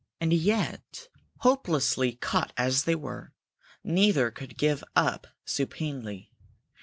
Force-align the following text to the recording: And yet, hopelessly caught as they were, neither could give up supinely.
And 0.19 0.33
yet, 0.33 1.09
hopelessly 1.41 2.13
caught 2.13 2.53
as 2.57 2.85
they 2.85 2.95
were, 2.95 3.33
neither 3.83 4.31
could 4.31 4.57
give 4.57 4.83
up 4.95 5.27
supinely. 5.45 6.31